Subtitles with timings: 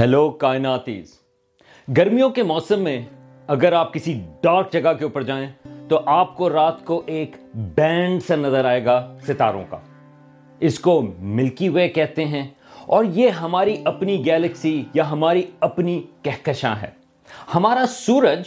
[0.00, 1.18] Hello کائناتیز
[1.96, 3.06] گرمیوں کے موسم میں
[3.46, 5.46] اگر آپ کسی ڈارک جگہ کے اوپر جائیں
[5.88, 9.78] تو آپ کو رات کو ایک بینڈ سے نظر آئے گا ستاروں کا۔
[10.60, 12.48] اس کو ملکی وے کہتے ہیں
[12.86, 16.90] اور یہ ہماری اپنی گیلیکسی یا ہماری اپنی کہکشاں ہے۔
[17.54, 18.42] ہمارا سورج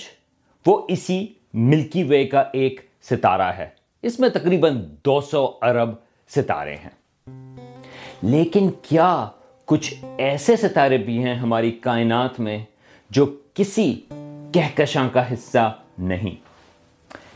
[0.66, 3.68] وہ اسی ملکی وے کا ایک ستارہ ہے۔
[4.02, 5.90] اس میں تقریباً دو سو ارب
[6.30, 7.26] ستارے ہیں۔
[8.22, 9.28] لیکن کیا
[9.66, 12.66] کچھ ایسے ستارے بھی ہیں ہماری کائنات میں
[13.10, 14.02] جو کسی
[14.54, 16.36] کہکشاں کا حصہ نہیں۔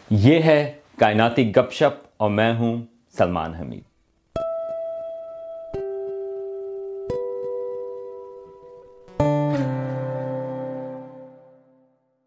[0.10, 2.82] یہ ہے کائناتی گپ شپ اور میں ہوں
[3.18, 3.82] سلمان حمید۔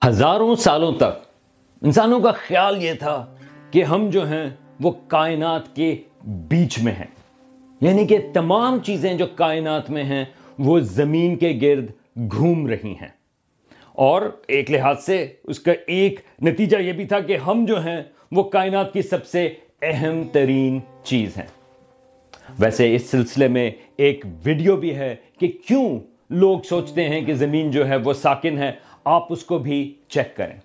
[0.06, 1.28] ہزاروں سالوں تک
[1.82, 3.34] انسانوں کا خیال یہ تھا
[3.70, 7.19] کہ ہم جو ہیں وہ کائنات کے بیچ میں ہیں۔
[7.80, 10.24] یعنی کہ تمام چیزیں جو کائنات میں ہیں،
[10.58, 11.90] وہ زمین کے گرد
[12.32, 13.08] گھوم رہی ہیں۔
[13.92, 18.02] اور ایک لحاظ سے اس کا ایک نتیجہ یہ بھی تھا کہ ہم جو ہیں،
[18.32, 21.46] وہ کائنات کی سب سے اہم ترین چیز ہیں۔
[22.58, 25.98] ویسے اس سلسلے میں ایک ویڈیو بھی ہے کہ کیوں
[26.30, 28.72] لوگ سوچتے ہیں کہ زمین جو ہے، وہ ساکن ہے۔
[29.04, 30.56] آپ اس کو بھی چیک کریں۔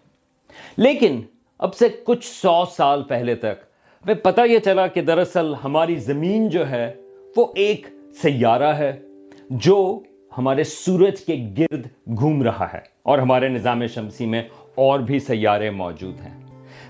[0.77, 1.21] لیکن
[1.59, 3.63] اب سے کچھ سو سال پہلے تک
[4.05, 6.93] میں پتہ یہ چلا کہ دراصل ہماری زمین جو ہے
[7.37, 7.87] وہ ایک
[8.21, 8.99] سیارہ ہے
[9.49, 9.99] جو
[10.37, 14.43] ہمارے سورج کے گرد گھوم رہا ہے اور ہمارے نظام شمسی میں
[14.75, 16.41] اور بھی سیارے موجود ہیں۔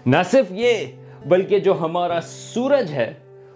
[0.05, 0.85] نہ صرف یہ،
[1.25, 3.13] بلکہ جو ہمارا سورج ہے،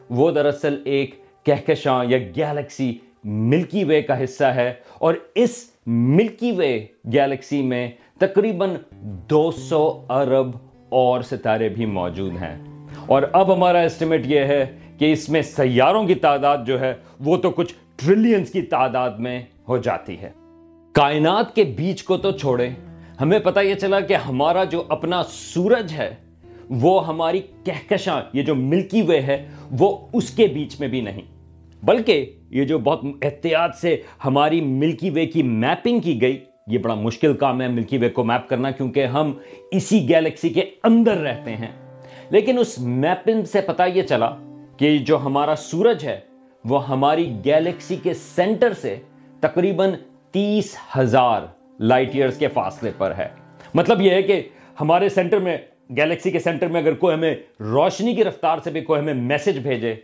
[0.09, 6.85] وہ دراصل ایک کہکشاں یا گیلیکسی ملکی وے کا حصہ ہے اور اس ملکی وے
[7.13, 8.69] گیلیکسی میں تقریباً
[9.29, 10.51] دو سو ارب
[10.89, 14.65] اور ستارے بھی موجود ہیں۔ اور اب ہمارا اسٹیمیٹ یہ ہے
[14.99, 19.41] کہ اس میں سیاروں کی تعداد جو ہے وہ تو کچھ ٹریلینز کی تعداد میں
[19.67, 20.29] ہو جاتی ہے۔
[20.91, 22.69] کائنات کے بیچ کو تو چھوڑیں۔
[23.21, 26.15] ہمیں پتہ یہ چلا کہ ہمارا جو اپنا سورج ہے،
[26.69, 31.21] وہ ہماری کہکشاں، یہ جو ملکی وے ہے، وہ اس کے بیچ میں بھی نہیں۔
[31.83, 36.95] بلکہ یہ جو بہت احتیاط سے ہماری ملکی وے کی میپنگ کی گئی، یہ بڑا
[36.95, 39.33] مشکل کام ہے ملکی وے کو میپ کرنا، کیونکہ ہم
[39.71, 44.35] اسی گیلیکسی کے اندر رہتے ہیں۔ لیکن اس میپنگ سے پتا یہ چلا
[44.79, 46.19] کہ جو ہمارا سورج ہے،
[46.65, 48.95] وہ ہماری گیلیکسی کے سینٹر سے
[49.39, 49.93] تقریباً
[50.31, 51.41] تیس ہزار
[51.79, 53.27] لائٹ ایئرز کے فاصلے پر ہے۔
[53.73, 54.49] مطلب یہ ہے کہ
[54.81, 55.57] ہمارے سینٹر میں،
[55.97, 59.57] گیلیکسی کے سینٹر میں اگر کوئی ہمیں روشنی کی رفتار سے بھی کوئی ہمیں میسج
[59.57, 59.95] بھیجے،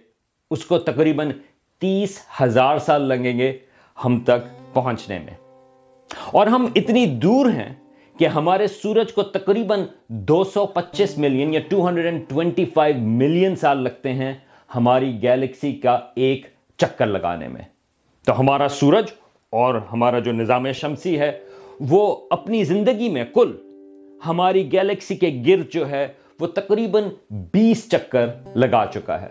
[0.51, 1.31] اس کو تقریباً
[1.79, 3.57] تیس ہزار سال لگیں گے
[4.05, 5.33] ہم تک پہنچنے میں۔
[6.31, 7.73] اور ہم اتنی دور ہیں
[8.19, 12.95] کہ ہمارے سورج کو تقریباً دو سو پچیس ملین یا two hundred and twenty five
[12.99, 14.33] million سال لگتے ہیں۔
[14.75, 17.61] ہماری گیلیکسی کا ایک چکر لگانے میں۔
[18.25, 19.05] تو ہمارا سورج
[19.49, 21.39] اور ہمارا جو نظام شمسی ہے،
[21.79, 23.51] وہ اپنی زندگی میں کل
[24.25, 26.07] ہماری گیلیکسی کے گرد جو ہے،
[26.39, 29.29] وہ تقریباً بیس چکر لگا چکا ہے۔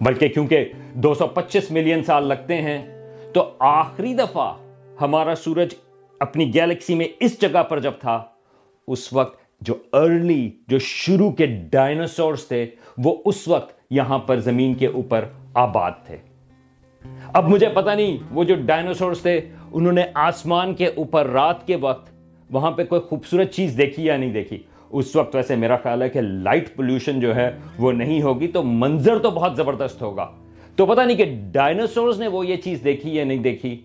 [0.00, 2.86] بلکہ کیونکہ دو سو پچیس ملین سال لگتے ہیں،
[3.32, 4.54] تو آخری دفعہ
[5.00, 5.74] ہمارا سورج
[6.18, 8.24] اپنی گیلیکسی میں اس جگہ پر جب تھا،
[8.88, 12.66] اس وقت جو ارلی، جو شروع کے ڈائنوسورز تھے،
[12.98, 16.16] وہ اس وقت یہاں پر زمین کے اوپر آباد تھے۔
[17.32, 19.40] اب مجھے پتہ نہیں وہ جو ڈائنوسورز تھے،
[19.72, 22.10] انہوں نے آسمان کے اوپر رات کے وقت
[22.50, 24.58] وہاں پہ کوئی خوبصورت چیز دیکھی یا نہیں دیکھی۔
[24.90, 28.62] اس وقت ویسے میرا خیال ہے کہ لائٹ پولوشن جو ہے وہ نہیں ہوگی تو
[28.62, 30.30] منظر تو بہت زبردست ہوگا۔
[30.76, 33.80] تو پتہ نہیں کہ ڈائنوسورز نے وہ یہ چیز دیکھی یا نہیں دیکھی،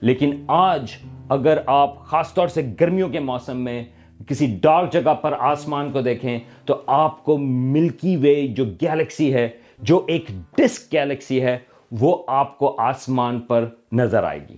[0.00, 0.90] لیکن آج
[1.28, 3.84] اگر آپ خاص طور سے گرمیوں کے موسم میں
[4.26, 9.48] کسی ڈارک جگہ پر آسمان کو دیکھیں تو آپ کو ملکی وے جو گیلیکسی ہے،
[9.78, 10.26] جو ایک
[10.56, 11.58] ڈسک گیلیکسی ہے،
[11.92, 14.56] وہ آپ کو آسمان پر نظر آئے گی۔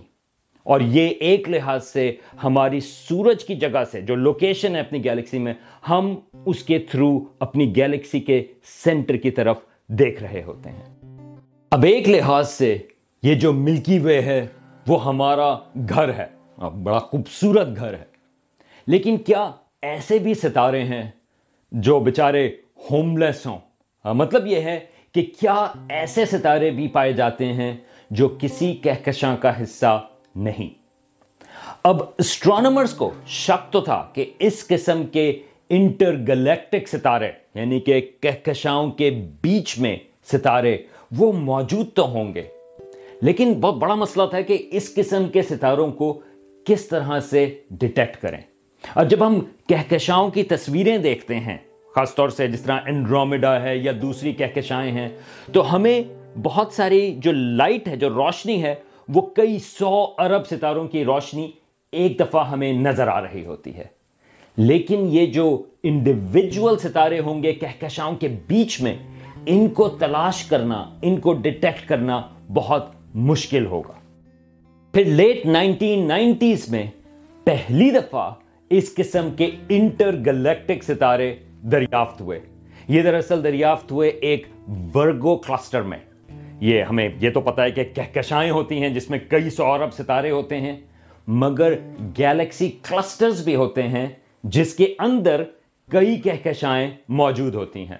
[0.63, 5.39] اور یہ ایک لحاظ سے ہماری سورج کی جگہ سے جو لوکیشن ہے اپنی گیلیکسی
[5.39, 5.53] میں،
[5.89, 8.43] ہم اس کے تھرو اپنی گیلیکسی کے
[8.83, 9.57] سینٹر کی طرف
[9.87, 11.17] دیکھ رہے ہوتے ہیں۔
[11.71, 12.77] اب ایک لحاظ سے
[13.23, 14.47] یہ جو ملکی وے ہے،
[14.87, 15.57] وہ ہمارا
[15.89, 16.25] گھر ہے۔
[16.83, 18.12] بڑا خوبصورت گھر ہے۔
[18.87, 19.51] لیکن کیا
[19.81, 21.11] ایسے بھی ستارے ہیں
[21.71, 22.51] جو بچارے
[22.91, 23.59] ہوم لیس ہوں
[24.13, 24.79] مطلب یہ ہے
[25.11, 27.77] کہ کیا ایسے ستارے بھی پائے جاتے ہیں
[28.11, 30.69] جو کسی کہکشاں کا حصہ نہیں؟
[31.83, 38.11] اب اسٹرانومرز کو شک تو تھا کہ اس قسم کے انٹر گلیکٹک ستارے یعنی کہ
[38.19, 39.09] کہکشاؤں کے
[39.41, 39.97] بیچ میں
[40.33, 40.77] ستارے،
[41.17, 42.43] وہ موجود تو ہوں گے۔
[43.21, 46.21] لیکن بہت بڑا مسئلہ تھا کہ اس قسم کے ستاروں کو
[46.65, 48.41] کس طرح سے ڈیٹیکٹ کریں۔
[48.93, 51.57] اور جب ہم کہکشاؤں کی تصویریں دیکھتے ہیں،
[51.95, 55.09] خاص طور سے جس طرح انڈرومیڈا ہے یا دوسری کہکشائیں ہیں،
[55.51, 56.03] تو ہمیں
[56.43, 58.75] بہت ساری جو لائٹ ہے، جو روشنی ہے،
[59.09, 61.51] وہ کئی سو ارب ستاروں کی روشنی
[61.91, 64.03] ایک دفعہ ہمیں نظر آ رہی ہوتی ہے۔
[64.57, 68.95] لیکن یہ جو انڈیویجول ستارے ہوں گے کہکشاؤں کے بیچ میں،
[69.45, 72.21] ان کو تلاش کرنا، ان کو ڈیٹیکٹ کرنا
[72.53, 72.85] بہت
[73.15, 73.93] مشکل ہوگا۔
[74.93, 76.85] پھر لیٹ نائنٹین نائنٹیز میں
[77.43, 78.31] پہلی دفعہ
[78.69, 81.35] اس قسم کے انٹر گلیکٹک ستارے
[81.71, 82.39] دریافت ہوئے۔
[82.87, 84.47] یہ دراصل دریافت ہوئے ایک
[84.95, 85.97] ورگو کلسٹر میں۔
[86.59, 89.93] یہ ہمیں، یہ تو پتا ہے کہ کہکشائیں ہوتی ہیں جس میں کئی سو ارب
[89.93, 90.77] ستارے ہوتے ہیں،
[91.27, 91.73] مگر
[92.17, 94.07] گیلیکسی کلسٹرز بھی ہوتے ہیں
[94.43, 95.43] جس کے اندر
[95.91, 97.97] کئی کہکشائیں موجود ہوتی ہیں۔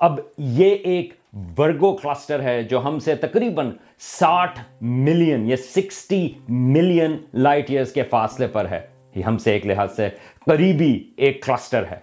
[0.00, 1.14] اب یہ ایک
[1.58, 8.02] ورگو کلسٹر ہے جو ہم سے تقریباً ساٹھ ملین یا سکسٹی ملین لائٹ ایئرز کے
[8.02, 10.08] فاصلے پر ہے۔ یہ ہم سے ایک لحاظ سے
[10.46, 11.96] قریبی ایک کلسٹر ہے۔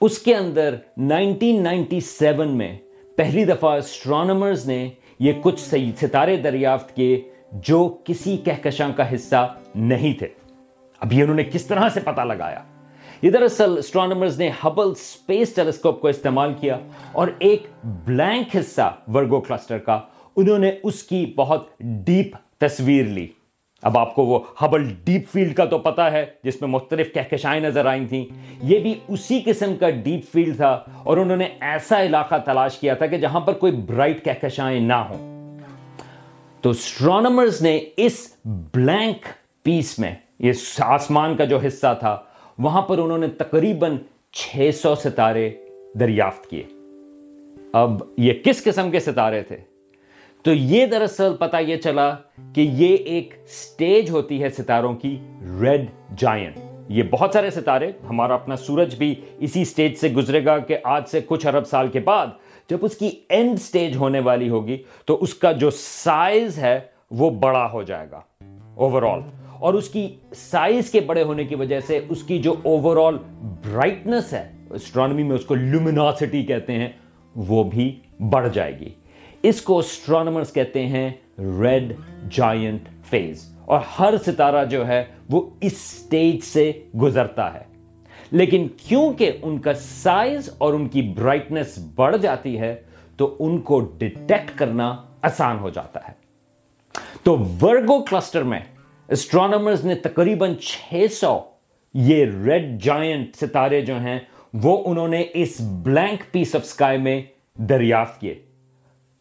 [0.00, 2.78] اس کے اندر نائنٹین نائنٹی سیون میں
[3.16, 7.22] پہلی دفعہ اسٹرانمرز نے یہ کچھ ستارے دریافت کیے
[7.52, 10.28] جو کسی کہکشاں کا حصہ نہیں تھے۔
[11.00, 12.62] اب یہ انہوں نے کس طرح سے پتا لگایا؟
[13.22, 16.78] یہ دراصل اسٹرانمرز نے ہبل اسپیس ٹیلیسکوپ کو استعمال کیا
[17.12, 20.00] اور ایک بلینک حصہ ورگو کلسٹر کا
[20.36, 23.26] انہوں نے اس کی بہت ڈیپ تصویر لی۔
[23.84, 27.60] اب آپ کو وہ ہبل ڈیپ فیلڈ کا تو پتا ہے، جس میں مختلف کہکشائیں
[27.60, 28.24] نظر آئی تھیں۔
[28.62, 32.94] یہ بھی اسی قسم کا ڈیپ فیلڈ تھا اور انہوں نے ایسا علاقہ تلاش کیا
[32.94, 35.34] تھا کہ جہاں پر کوئی برائٹ کہکشائیں نہ ہوں۔
[36.60, 39.26] تو اسٹرانمرز نے اس بلینک
[39.62, 42.18] پیس میں، یہ آسمان کا جو حصہ تھا،
[42.58, 43.96] وہاں پر انہوں نے تقریباً
[44.32, 45.50] چھ سو ستارے
[46.00, 46.62] دریافت کیے۔
[47.72, 49.56] اب یہ کس قسم کے ستارے تھے؟
[50.44, 52.10] تو یہ دراصل پتا یہ چلا
[52.54, 55.16] کہ یہ ایک سٹیج ہوتی ہے ستاروں کی،
[55.60, 55.84] ریڈ
[56.16, 56.58] جائنٹ۔
[56.88, 61.08] یہ بہت سارے ستارے، ہمارا اپنا سورج بھی اسی سٹیج سے گزرے گا کہ آج
[61.08, 62.26] سے کچھ ارب سال کے بعد
[62.70, 66.78] جب اس کی اینڈ سٹیج ہونے والی ہوگی، تو اس کا جو سائز ہے
[67.10, 68.20] وہ بڑا ہو جائے گا
[68.74, 69.20] اوور آل
[69.58, 70.06] اور اس کی
[70.36, 73.16] سائز کے بڑے ہونے کی وجہ سے اس کی جو اوور آل
[73.64, 76.88] برائٹنس ہے اسٹرانومی میں اس کو لومیناسٹی کہتے ہیں،
[77.36, 77.94] وہ بھی
[78.30, 78.90] بڑھ جائے گی۔
[79.48, 81.10] اس کو اسٹرانومرز کہتے ہیں
[81.60, 81.92] ریڈ
[82.30, 86.70] جائنٹ فیز اور ہر ستارہ جو ہے وہ اس سٹیج سے
[87.02, 87.62] گزرتا ہے.
[88.32, 92.74] لیکن کیونکہ ان کا سائز اور ان کی برائٹنس بڑھ جاتی ہے،
[93.16, 96.12] تو ان کو ڈیٹیکٹ کرنا آسان ہو جاتا ہے.
[97.22, 98.60] تو ورگو کلسٹر میں
[99.08, 101.38] اسٹرانومرز نے تقریباً چھ سو
[101.94, 104.18] یہ ریڈ جائنٹ ستارے جو ہیں،
[104.52, 107.20] وہ انہوں نے اس بلینک پیس آف سکائی میں
[107.68, 108.34] دریافت کیے.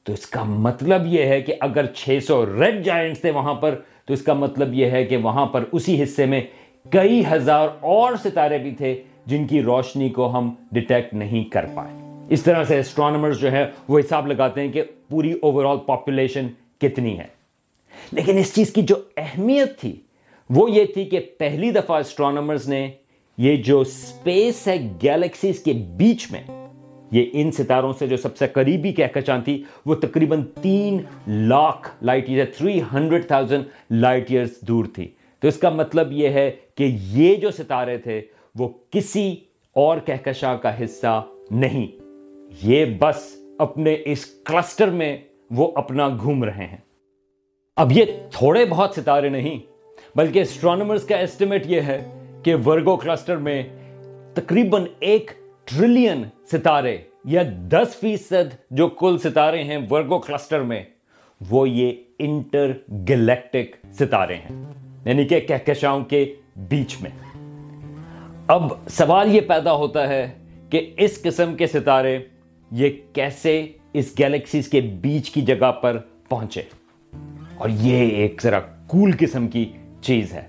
[0.03, 3.75] تو اس کا مطلب یہ ہے کہ اگر چھ سو ریڈ جائنٹ تھے وہاں پر،
[4.05, 6.41] تو اس کا مطلب یہ ہے کہ وہاں پر اسی حصے میں
[6.89, 12.25] کئی ہزار اور ستارے بھی تھے جن کی روشنی کو ہم ڈیٹیکٹ نہیں کر پائے۔
[12.29, 16.47] اس طرح سے اسٹرانومرز جو ہے وہ حساب لگاتے ہیں کہ پوری اوور آل پاپولیشن
[16.81, 17.27] کتنی ہے۔
[18.11, 19.95] لیکن اس چیز کی جو اہمیت تھی،
[20.49, 22.91] وہ یہ تھی کہ پہلی دفعہ اسٹرانومرز نے
[23.37, 26.43] یہ جو سپیس ہے گیلیکسیز کے بیچ میں
[27.13, 32.29] یہ ان ستاروں سے جو سب سے قریبی کہکشاں تھی، وہ تقریباً تین lakh light
[32.29, 35.07] year three hundred thousand light years دور تھی۔
[35.39, 38.21] تو اس کا مطلب یہ ہے کہ یہ جو ستارے تھے،
[38.55, 39.35] وہ کسی
[39.75, 41.87] اور کہکشاں کا حصہ نہیں۔
[42.63, 45.17] یہ بس اپنے اس کلسٹر میں
[45.51, 46.77] وہ اپنا گھوم رہے ہیں۔
[47.75, 49.59] اب یہ تھوڑے بہت ستارے نہیں،
[50.15, 52.05] بلکہ اسٹرانومرز کا ایسٹیمیٹ یہ ہے
[52.43, 53.63] کہ ورگو کلسٹر میں
[54.33, 55.31] تقریباً ایک
[55.65, 60.83] ٹریلین ستارے یا دس فیصد جو کل ستارے ہیں ورگو کلسٹر میں،
[61.49, 62.71] وہ یہ انٹر
[63.09, 64.65] گلیکٹک ستارے ہیں۔
[65.05, 67.09] یعنی کہ کہکشاؤں کے بیچ میں۔
[68.47, 70.31] اب سوال یہ پیدا ہوتا ہے
[70.69, 72.19] کہ اس قسم کے ستارے
[72.71, 75.97] یہ کیسے اس گیلیکسیز کے بیچ کی جگہ پر
[76.29, 76.61] پہنچے؟
[77.57, 80.47] اور یہ ایک ذرا کول قسم کی چیز ہے۔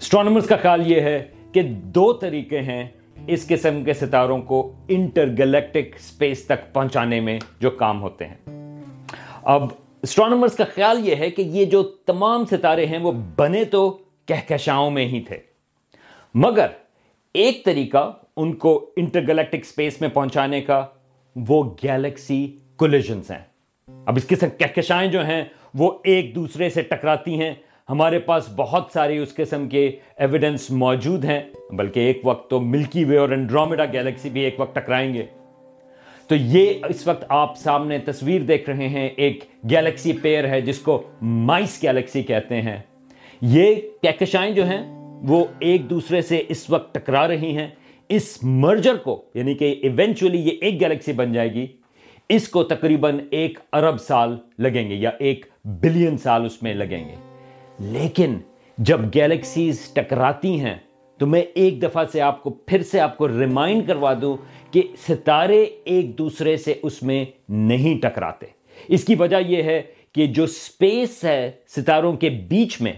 [0.00, 2.88] اسٹرانومرز کا خیال یہ ہے کہ دو طریقے ہیں
[3.26, 8.34] اس قسم کے ستاروں کو انٹر گلیکٹک سپیس تک پہنچانے میں جو کام ہوتے ہیں۔
[9.42, 9.64] اب
[10.02, 14.90] اسٹرانومرز کا خیال یہ ہے کہ یہ جو تمام ستارے ہیں وہ بنے تو کہکشاؤں
[14.90, 15.38] میں ہی تھے۔
[16.34, 16.66] مگر
[17.34, 20.86] ایک طریقہ ان کو انٹر گلیکٹک سپیس میں پہنچانے کا
[21.36, 23.44] وہ گیلیکسی کولیجنز ہیں۔
[24.06, 27.54] اب اس قسم کہکشائیں جو ہیں وہ ایک دوسرے سے ٹکراتی ہیں۔
[27.92, 33.04] ہمارے پاس بہت ساری اس قسم کے ایویڈنس موجود ہیں، بلکہ ایک وقت تو ملکی
[33.04, 35.26] وے اور انڈرومیڈا گیلیکسی بھی ایک وقت ٹکرائیں گے۔
[36.28, 40.78] تو یہ اس وقت آپ سامنے تصویر دیکھ رہے ہیں، ایک گیلیکسی پیر ہے جس
[40.78, 42.78] کو مائس گیلیکسی کہتے ہیں۔
[43.40, 44.82] یہ کہکشائیں جو ہیں،
[45.28, 47.68] وہ ایک دوسرے سے اس وقت ٹکرا رہی ہیں۔
[48.08, 51.66] اس مرجر کو یعنی کہ ایونچولی یہ ایک گیلیکسی بن جائے گی،
[52.28, 57.08] اس کو تقریباً ایک ارب سال لگیں گے یا ایک بلین سال اس میں لگیں
[57.08, 57.31] گے۔
[57.78, 58.38] لیکن
[58.78, 60.74] جب گیلیکسیز ٹکراتی ہیں،
[61.18, 64.36] تو میں ایک دفعہ سے آپ کو پھر سے آپ کو ریمائنڈ کروا دوں
[64.72, 68.46] کہ ستارے ایک دوسرے سے اس میں نہیں ٹکراتے۔
[68.88, 72.92] اس کی وجہ یہ ہے کہ جو سپیس ہے ستاروں کے بیچ میں،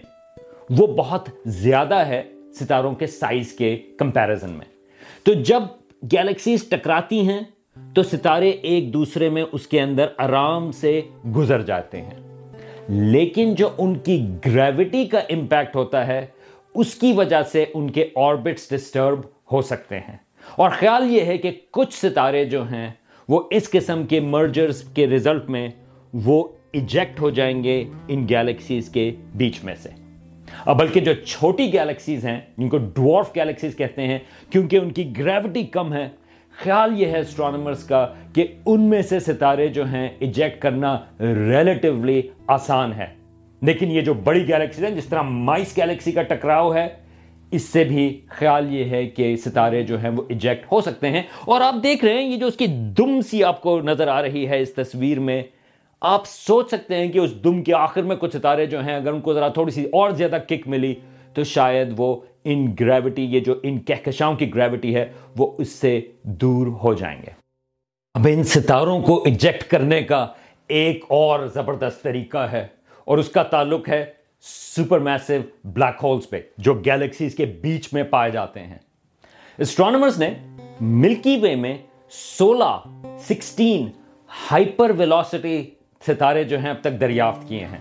[0.71, 2.23] وہ بہت زیادہ ہے
[2.61, 4.67] ستاروں کے سائز کے کمپیرزن میں۔
[5.23, 5.63] تو جب
[6.03, 7.41] گیلیکسیز ٹکراتی ہیں،
[7.95, 11.01] تو ستارے ایک دوسرے میں اس کے اندر آرام سے
[11.37, 12.34] گزر جاتے ہیں۔
[12.89, 16.27] لیکن جو ان کی گریوٹی کا امپیکٹ ہوتا ہے،
[16.75, 19.21] اس کی وجہ سے ان کے آربٹس ڈسٹرب
[19.53, 20.17] ہو سکتے ہیں۔
[20.57, 22.91] اور خیال یہ ہے کہ کچھ ستارے جو ہیں،
[23.29, 25.69] وہ اس قسم کے مرجرز کے ریزلٹ میں
[26.13, 29.89] وہ ایجیکٹ ہو جائیں گے ان گیلیکسیز کے بیچ میں سے۔
[30.65, 34.19] اور بلکہ جو چھوٹی گیلیکسیز ہیں، جن کو ڈوارف گیلیکسیز کہتے ہیں،
[34.51, 36.09] کیونکہ ان کی گریوٹی کم ہے
[36.59, 42.23] خیال یہ ہے اسٹرانومرز کا کہ ان میں سے ستارے جو ہیں ایجیکٹ کرنا ریلیٹیولی
[42.47, 43.07] آسان ہے۔
[43.63, 46.89] لیکن یہ جو بڑی گیلیکسیز ہیں، جس طرح مائس گیلیکسی کا ٹکراؤ ہے،
[47.51, 51.23] اس سے بھی خیال یہ ہے کہ ستارے جو ہیں وہ ایجیکٹ ہو سکتے ہیں۔
[51.41, 54.23] اور آپ دیکھ رہے ہیں، یہ جو اس کی دم سی آپ کو نظر آ
[54.23, 55.43] رہی ہے اس تصویر میں،
[56.01, 59.13] آپ سوچ سکتے ہیں کہ اس دم کے آخر میں کچھ ستارے جو ہیں، اگر
[59.13, 60.95] ان کو ذرا تھوڑی سی اور زیادہ کک ملی،
[61.35, 65.05] تو شاید وہ ان گریوٹی یہ جو ان کہکشاؤں کی گریوٹی ہے،
[65.37, 67.31] وہ اس سے دور ہو جائیں گے۔
[68.15, 70.27] اب ان ستاروں کو ایجیکٹ کرنے کا
[70.71, 72.67] ایک اور زبردست طریقہ ہے،
[73.07, 74.05] اور اس کا تعلق ہے
[74.45, 78.79] سپر میسو بلیک ہولز پہ، جو گیلیکسیز کے بیچ میں پائے جاتے ہیں۔
[79.59, 80.33] اسٹرانومرز نے
[80.81, 81.77] ملکی وے میں
[82.13, 82.79] سولہ،
[83.27, 83.89] سکسٹین
[84.51, 85.63] ہائپر ویلوسٹی
[86.03, 87.79] ستارے جو ہیں اب تک دریافت کیے ہیں۔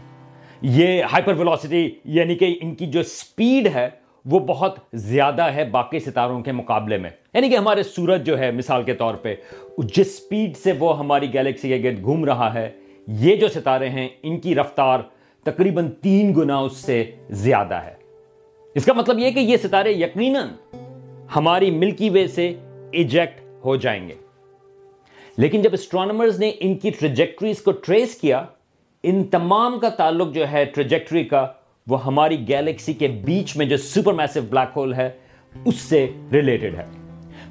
[0.62, 3.90] یہ ہائپر ویلوسٹی یعنی کہ ان کی جو سپیڈ ہے
[4.26, 8.52] وہ بہت زیادہ ہے باقی ستاروں کے مقابلے میں۔ یعنی کہ ہمارے سورج جو ہے،
[8.52, 9.36] مثال کے طور پہ،
[9.78, 12.72] جس سپیڈ سے وہ ہماری گیلیکسی کے گرد گھوم رہا ہے،
[13.08, 15.00] یہ جو ستارے ہیں، ان کی رفتار
[15.44, 17.94] تقریباً تین گنا اس سے زیادہ ہے۔
[18.76, 20.48] اس کا مطلب یہ کہ یہ ستارے یقیناً
[21.36, 22.56] ہماری ملکی وے سے
[22.92, 24.14] ایجیکٹ ہو جائیں گے۔
[25.38, 28.46] لیکن جب اسٹرانومرز نے ان کی ٹریجیکٹریز کو ٹریس کیا،
[29.04, 31.48] ان تمام کا تعلق جو ہے ٹریجیکٹری کا
[31.88, 35.10] وہ ہماری گیلیکسی کے بیچ میں جو سپر میسو بلیک ہول ہے،
[35.66, 36.84] اس سے ریلیٹڈ ہے۔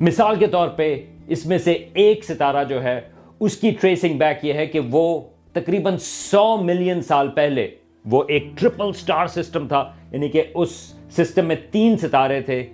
[0.00, 3.00] مثال کے طور پہ، اس میں سے ایک ستارہ جو ہے،
[3.40, 5.20] اس کی ٹریسنگ بیک یہ ہے کہ وہ
[5.52, 7.68] تقریباً سو ملین سال پہلے
[8.04, 10.70] وہ ایک ٹرپل سٹار سسٹم تھا یعنی کہ اس
[11.10, 12.66] سسٹم میں تین ستارے تھے۔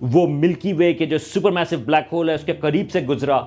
[0.00, 3.40] وہ ملکی وے کے جو سپر میسو بلیک ہول ہے، اس کے قریب سے گزرا۔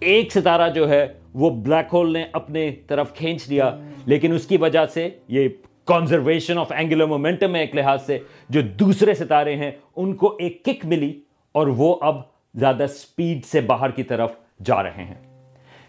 [0.00, 4.56] ایک ستارہ جو ہے، وہ بلیک ہول نے اپنے طرف کھینچ لیا لیکن اس کی
[4.56, 5.48] وجہ سے یہ
[5.88, 8.18] کنزرویشن آف اینگولر مومنٹم ہے ایک لحاظ سے،
[8.48, 11.20] جو دوسرے ستارے ہیں، ان کو ایک کک ملی
[11.52, 12.20] اور وہ اب
[12.54, 14.32] زیادہ سپیڈ سے باہر کی طرف
[14.64, 15.14] جا رہے ہیں۔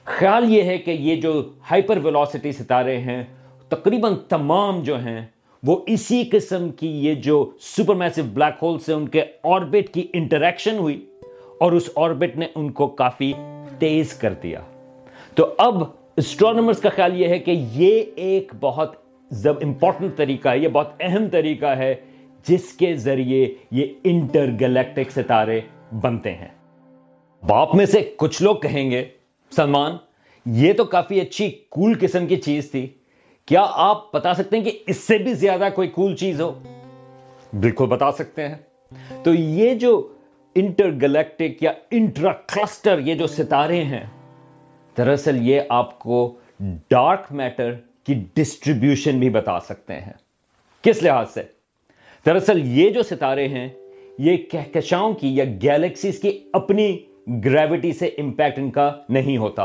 [0.06, 3.24] خیال یہ ہے کہ یہ جو ہائپر ویلوسٹی ستارے ہیں،
[3.70, 5.26] تقریباً تمام جو ہیں،
[5.64, 10.08] وہ اسی قسم کی یہ جو سپر میسو بلیک ہول سے ان کے آربٹ کی
[10.14, 11.06] انٹریکشن ہوئی
[11.60, 13.34] اور اس آربٹ نے ان کو کافی
[13.80, 14.60] تیز کر دیا۔
[15.36, 15.84] تو اب
[16.16, 21.30] اسٹرانومرز کا خیال یہ ہے کہ یہ ایک بہت امپورٹنٹ طریقہ ہے، یہ بہت اہم
[21.30, 21.96] طریقہ ہے،
[22.48, 25.62] جس کے ذریعے یہ انٹر گلیکٹک ستارے
[26.02, 26.48] بنتے ہیں۔
[27.48, 29.06] باپ میں سے کچھ لوگ کہیں گے،
[29.56, 29.92] سلمان،
[30.46, 32.88] یہ تو کافی اچھی کول قسم کی چیز تھی۔
[33.46, 36.60] کیا آپ بتا سکتے ہیں کہ اس سے بھی زیادہ کوئی کول چیز ہو؟
[37.60, 38.56] بالکل بتا سکتے ہیں۔
[39.24, 40.14] تو یہ جو
[40.56, 44.04] انٹر گلیکٹک یا انٹرا کلسٹر یہ جو ستارے ہیں،
[44.98, 46.36] دراصل یہ آپ کو
[46.90, 47.76] ڈارک میٹر
[48.10, 50.14] کی ڈسٹریبیوشن بھی بتا سکتے ہیں۔
[50.82, 51.44] کس لحاظ سے؟
[52.26, 53.70] دراصل یہ جو ستارے ہیں،
[54.20, 57.00] یہ کہکشاؤں کی یا گیلیکسیز کی اپنی
[57.46, 59.64] گریوٹی سے امپیکٹ ان کا نہیں ہوتا۔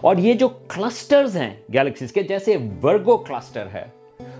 [0.00, 3.84] اور یہ جو کلسٹرز ہیں گیلیکسیز کے، جیسے ورگو کلسٹر ہے،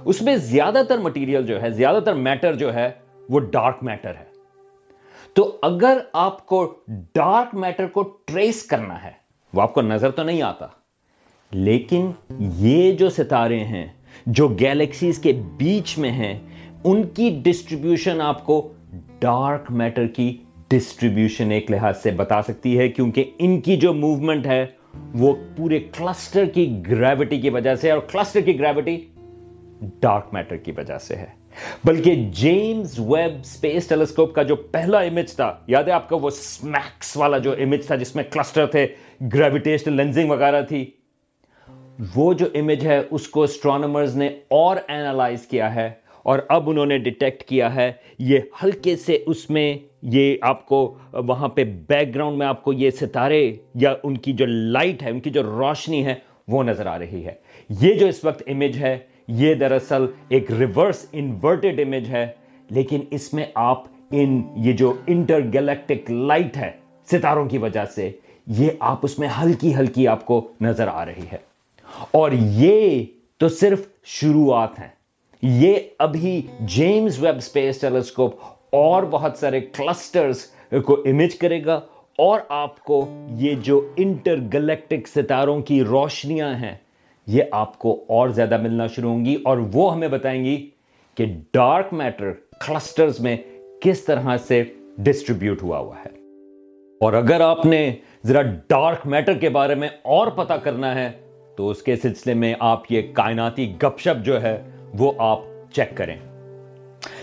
[0.04, 2.90] اس میں زیادہ تر مٹیریل جو ہے، زیادہ تر میٹر جو ہے،
[3.28, 4.25] وہ ڈارک میٹر ہے۔
[5.35, 6.75] تو اگر آپ کو
[7.14, 9.11] ڈارک میٹر کو ٹریس کرنا ہے،
[9.54, 10.66] وہ آپ کو نظر تو نہیں آتا۔
[11.52, 13.87] لیکن یہ جو ستارے ہیں،
[14.26, 16.38] جو گیلیکسیز کے بیچ میں ہیں،
[16.85, 18.73] ان کی ڈسٹریبیوشن آپ کو
[19.21, 20.37] ڈارک میٹر کی
[20.69, 24.67] ڈسٹریبیوشن ایک لحاظ سے بتا سکتی ہے، کیونکہ ان کی جو موومنٹ ہے،
[25.14, 28.97] وہ پورے کلسٹر کی گریوٹی کی وجہ سے اور کلسٹر کی گریوٹی
[30.00, 31.26] ڈارک میٹر کی وجہ سے ہے۔
[31.85, 36.31] بلکہ جیمز ویب سپیس ٹیلیسکوپ کا جو پہلا امیج تھا، یاد ہے آپ کا وہ
[36.31, 38.87] سمیکس والا جو امیج تھا جس میں کلسٹر تھے
[39.35, 40.85] گریویٹیشنل لینزنگ وغیرہ تھی
[42.17, 45.90] وہ جو امیج ہے، اس کو اسٹرانومرز نے اور اینالائز کیا ہے
[46.23, 50.95] اور اب انہوں نے ڈیٹیکٹ کیا ہے۔ یہ ہلکے سے اس میں یہ آپ کو،
[51.12, 55.11] وہاں پہ بیک گراؤنڈ میں آپ کو یہ ستارے یا ان کی جو لائٹ ہے،
[55.11, 56.14] ان کی جو روشنی ہے،
[56.49, 57.33] وہ نظر آ رہی ہے۔
[57.81, 62.26] یہ جو اس وقت امیج ہے، یہ دراصل ایک ریورس انورٹڈ امیج ہے۔
[62.71, 66.71] لیکن اس میں آپ ان، یہ جو انٹر گیلیکٹک لائٹ ہے،
[67.11, 68.11] ستاروں کی وجہ سے،
[68.47, 71.57] یہ آپ اس میں ہلکی ہلکی آپ کو نظر آ رہی ہے۔
[72.11, 73.04] اور یہ
[73.38, 74.88] تو صرف شروعات ہیں۔
[75.42, 78.37] یہ ابھی جیمز ویب اسپیس ٹیلیسکوپ
[78.73, 80.47] اور بہت سارے کلسٹرز
[80.85, 81.80] کو امیج کرے گا
[82.18, 86.76] اور آپ کو یہ جو انٹر گلیکٹک ستاروں کی روشنیاں ہیں،
[87.26, 90.71] یہ آپ کو اور زیادہ ملنا شروع ہوں گی اور وہ ہمیں بتائیں گی
[91.14, 92.33] کہ ڈارک میٹر
[92.66, 93.37] کلسٹرز میں
[93.80, 94.64] کس طرح سے
[94.99, 96.11] ڈسٹریبیوٹ ہوا ہوا ہے۔
[97.00, 101.11] اور اگر آپ نے ذرا ڈارک میٹر کے بارے میں اور پتا کرنا ہے
[101.58, 104.62] تو اس کے سلسلے میں آپ یہ کائناتی گپ شپ جو ہے
[104.98, 105.38] وہ آپ
[105.72, 106.16] چیک کریں۔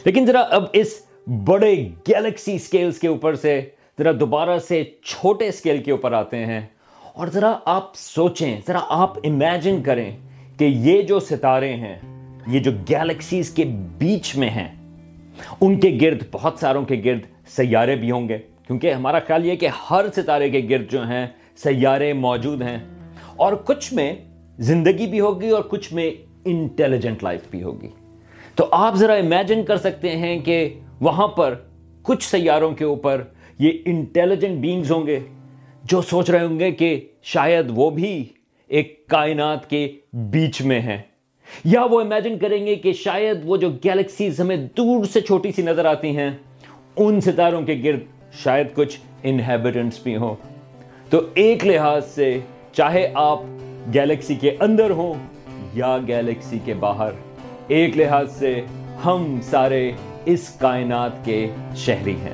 [0.06, 0.88] لیکن ذرا اب اس
[1.28, 1.76] بڑے
[2.08, 3.62] گیلیکسی سکیلز کے اوپر سے،
[4.00, 6.62] ذرا دوبارہ سے چھوٹے سکیل کے اوپر آتے ہیں
[7.14, 10.18] اور ذرا آپ سوچیں، ذرا آپ امیجن کریں
[10.58, 12.00] کہ یہ جو ستارے ہیں،
[12.48, 13.64] یہ جو گیلیکسیز کے
[13.98, 14.76] بیچ میں ہیں،
[15.62, 18.38] ان کے گرد، بہت ساروں کے گرد سیارے بھی ہوں گے۔
[18.68, 21.28] کیونکہ ہمارا خیال یہ کہ ہر ستارے کے گرد جو ہیں،
[21.58, 22.95] سیارے موجود ہیں۔
[23.36, 24.16] اور کچھ میں
[24.60, 26.12] زندگی بھی ہوگی اور کچھ میں
[26.46, 27.88] انٹیلیجنٹ لائف بھی ہوگی۔
[28.56, 31.56] تو آپ ذرا امیجن کر سکتے ہیں کہ وہاں پر
[32.02, 33.24] کچھ سیاروں کے اوپر
[33.60, 35.20] یہ انٹیلیجنٹ بینگز ہوں گے
[35.84, 38.26] جو سوچ رہے ہوں گے کہ شاید وہ بھی
[38.68, 40.98] ایک کائنات کے بیچ میں ہیں۔
[41.66, 45.62] یا وہ امیجن کریں گے کہ شاید وہ جو گیلیکسیز ہمیں دور سے چھوٹی سی
[45.62, 46.32] نظر آتی ہیں،
[46.98, 48.00] ان ستاروں کے گرد
[48.44, 50.36] شاید کچھ انہیبیٹنٹس بھی ہوں۔
[51.10, 52.40] تو ایک لحاظ سے
[52.78, 53.40] چاہے آپ
[53.94, 55.14] گیلیکسی کے اندر ہوں
[55.74, 57.12] یا گیلیکسی کے باہر،
[57.68, 58.62] ایک لحاظ سے
[59.06, 59.92] ہم سارے
[60.26, 62.34] اس کائنات کے شہری ہیں۔